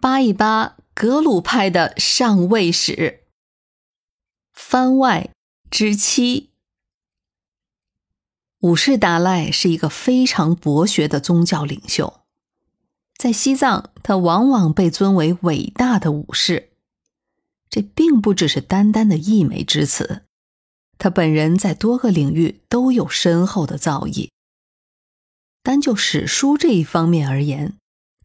[0.00, 3.24] 扒一扒格鲁派的上位史。
[4.52, 5.30] 番外
[5.70, 6.50] 之七，
[8.60, 12.20] 五世达赖是一个非常博学的宗教领袖，
[13.16, 16.70] 在西藏，他往往被尊为伟大的武士。
[17.68, 20.24] 这并不只是单单的溢美之词，
[20.98, 24.30] 他本人在多个领域都有深厚的造诣。
[25.62, 27.76] 单就史书这一方面而言，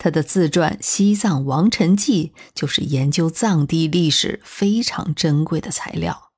[0.04, 6.32] 他的自传《西藏王臣记》就是研究藏地历史非常珍贵的材料。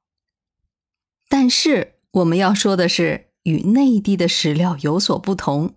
[1.29, 5.75] 但是我们要说的是，与内地的史料有所不同，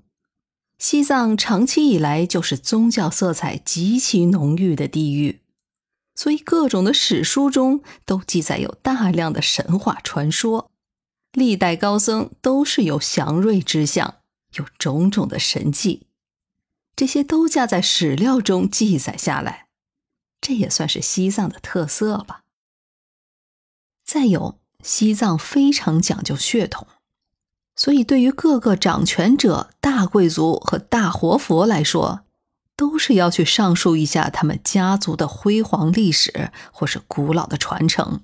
[0.80, 5.43] 西藏长期以来就是宗教色彩极其浓郁的地域，
[6.16, 10.73] 所以各种的史书中都记载有大量的神话传说，
[11.30, 14.16] 历代高僧都是有祥瑞之相，
[14.57, 16.05] 有种种的神迹。
[16.97, 19.67] 这些都加在史料中记载下来，
[20.41, 22.43] 这也算是西藏的特色吧。
[24.03, 26.87] 再有，西藏非常讲究血统，
[27.75, 32.23] 所以对于各个掌权者、大贵族和大活佛来说，
[32.75, 38.23] 都是要去上述一下他们家族的辉煌历史或是古老的传承。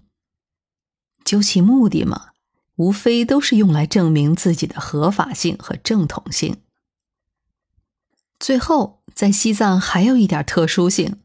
[1.25, 2.31] 究其目的嘛，
[2.77, 6.63] 无非都是用来证明自己的合法性和正统性。
[8.43, 11.21] 最后，在西藏还有一点特殊性，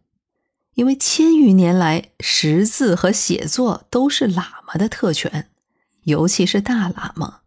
[0.76, 5.50] 因为千余年来识字和写作都是喇嘛的特权，
[6.04, 7.40] 尤其是大喇嘛，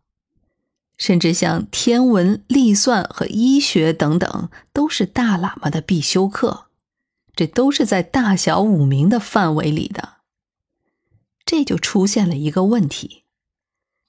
[0.96, 6.66] 甚至像天文、历算和医学等等，都是大喇嘛的必修课。
[7.36, 10.14] 这都是在大小五名的范围里的，
[11.46, 13.22] 这就出现了一个问题。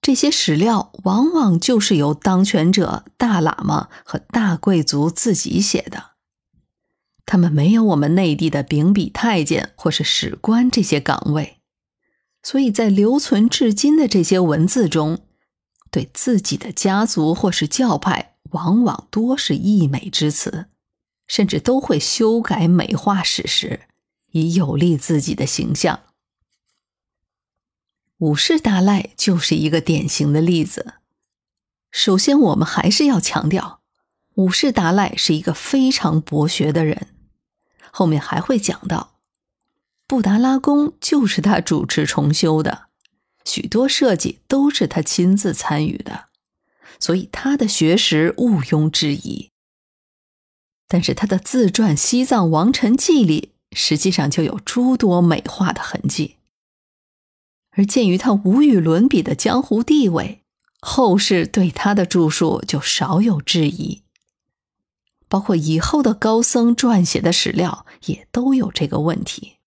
[0.02, 6.14] 这些史料往往就是由当权者、大喇嘛和大贵族自己写的，
[7.24, 11.60] 他们没有我们内地的秉笔太监或是史官这些岗位，
[12.42, 15.20] 所以在留存至今的这些文字中，
[15.92, 20.66] 对自己的家族或是教派，往往多是溢美之词，
[21.28, 23.82] 甚至都会修改美化史实，
[24.32, 26.00] 以有利自己的形象。
[28.22, 30.94] 五世达赖就是一个典型的例子。
[31.90, 33.82] 首先，我们还是要强调，
[34.36, 37.08] 五世达赖是一个非常博学的人。
[37.90, 39.16] 后面还会讲到，
[40.06, 42.84] 布达拉宫就是他主持重修的，
[43.44, 46.26] 许多设计都是他亲自参与的，
[47.00, 49.50] 所以他的学识毋庸置疑。
[50.88, 56.36] 但是，他的自传《西藏王臣记》里，实际上就有诸多美化的痕迹。
[57.72, 60.44] 而鉴于他无与伦比的江湖地位，
[60.80, 64.04] 后世对他的著述就少有质疑。
[65.28, 69.58] 包括以后的高僧撰写的史料也都有这个问题。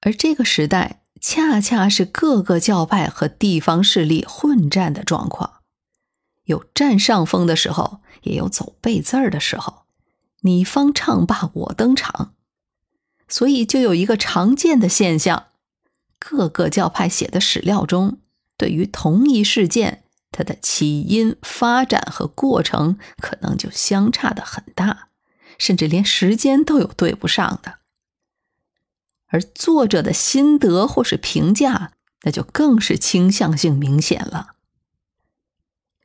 [0.00, 5.60] 而这个时代恰恰是各个教派和地方势力混战的状况，
[6.44, 9.84] 有占上风的时候，也有走背字儿的时候，
[10.40, 12.34] 你方唱罢我登场，
[13.28, 15.46] 所以就有一个常见的现象。
[16.18, 18.18] 各个教派写的史料中，
[18.56, 25.08] 对于同一事件，它的起因、发展和过程可能就相差的很大，
[25.58, 27.78] 甚至连时间都有对不上的。
[29.28, 31.92] 而作者的心得或是评价，
[32.22, 34.54] 那就更是倾向性明显了。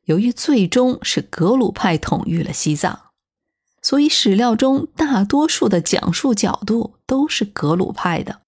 [0.06, 3.12] 由于最终是格鲁派统御了西藏，
[3.82, 8.43] 所以史料中大多数的讲述角度都是格鲁派的。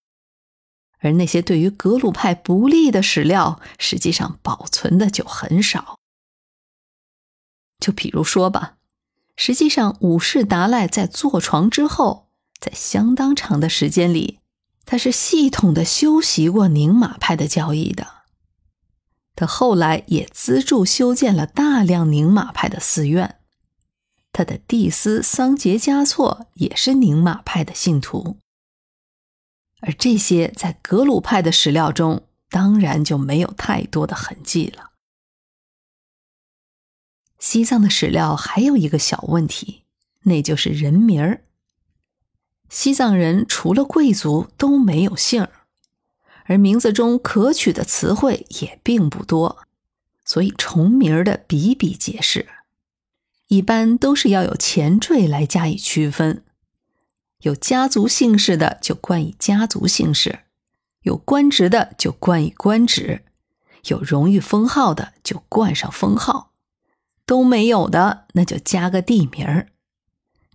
[1.05, 5.99] 而那些对于格鲁派不利的史料，实际上保存的就很少。
[7.79, 8.77] 就比如说吧，
[9.37, 12.29] 实际上五世达赖在坐床之后，
[12.59, 14.39] 在相当长的时间里，
[14.83, 18.07] 他是系统的修习过宁玛派的教义的。
[19.35, 23.35] 他后来也资助修建了大量宁玛派的寺院，
[24.31, 28.37] 他的弟子桑杰嘉措也是宁玛派的信徒。
[29.85, 34.91] 而这些在格鲁派的史料中，当然就没有太多的痕迹了。
[37.37, 39.83] 西藏的史料还有一个小问题，
[40.23, 41.43] 那就是人名儿。
[42.67, 45.51] 西藏人除了贵族都没有姓儿，
[46.45, 49.67] 而名字中可取的词汇也并不多，
[50.25, 52.47] 所以重名儿的比比皆是，
[53.49, 56.43] 一般都是要有前缀来加以区分。
[57.45, 60.39] 有家族姓氏的就冠以家族姓氏，
[61.03, 63.23] 有官职的就冠以官职，
[63.85, 66.53] 有荣誉封号的就冠上封号，
[67.23, 69.67] 都没有的那就加个地名儿。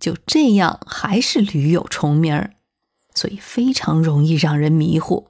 [0.01, 2.55] 就这样还是屡有重名儿，
[3.15, 5.29] 所以非常容易让人迷糊。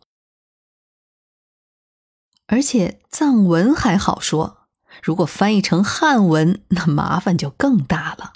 [2.47, 4.65] 而且藏文还好说，
[5.03, 8.33] 如果翻译成汉文，那麻烦就更大了。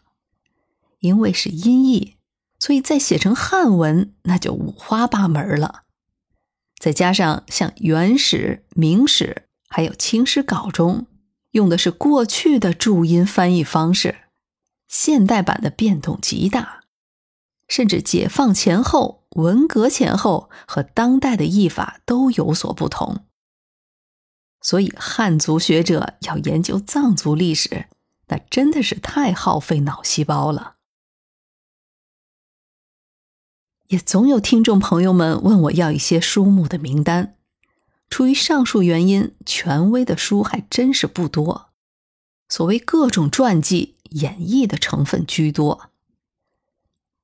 [1.00, 2.15] 因为是音译，
[2.60, 5.84] 所以再写成汉文，那就五花八门了。
[6.80, 11.07] 再加上像《元史》《明史》还有《清史稿》中
[11.52, 14.16] 用的是过去的注音翻译方式，
[14.88, 16.81] 现代版的变动极大，
[17.68, 23.25] 甚至解放前后、文革前后和当代的译法都有所不同。
[24.62, 27.86] 所以，汉族学者要研究藏族历史，
[28.28, 30.75] 那真的是太耗费脑细胞了。
[33.88, 37.36] 也总有听众朋友们问我要一些书目的名单，
[38.10, 41.70] 出于上述原因，权威的书还真是不多。
[42.50, 45.90] 所谓各种传记、演绎的成分居多。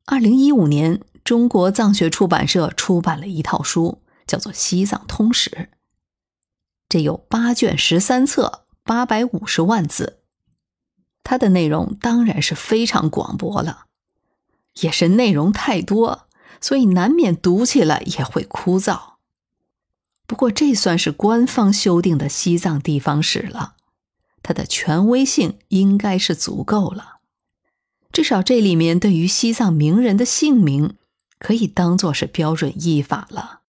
[0.06, 5.50] 二零一五年，中国藏学出版社出版了一套书，叫做《西藏通史》。
[6.90, 10.20] 这有八卷十三册，八百五十万字，
[11.24, 13.86] 它的内容当然是非常广博了，
[14.82, 16.28] 也是内容太多，
[16.62, 19.16] 所以难免读起来也会枯燥。
[20.26, 23.76] 不过这算是官方修订的西藏地方史了，
[24.42, 27.18] 它的权威性应该是足够了，
[28.14, 30.96] 至少这里面对于西藏名人的姓名
[31.38, 33.62] 可以当做是标准译法了。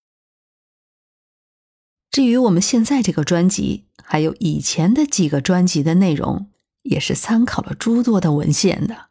[2.11, 6.51] 至于我们现在这个专辑，还有以前的几个专辑的内容，
[6.83, 9.07] 也是参考了诸多的文献的。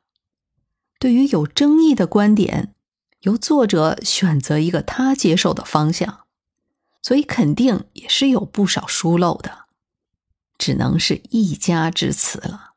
[0.99, 2.75] 对于有争议的观点，
[3.21, 6.21] 由作者选择一个他接受的方向，
[7.01, 9.65] 所以肯定也是有不少疏漏的，
[10.57, 12.70] 只能是一家之词了。